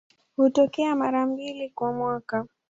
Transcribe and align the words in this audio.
Hutokea 0.35 0.95
mara 0.95 1.25
mbili 1.27 1.69
kwa 1.69 1.93
mwaka. 1.93 2.47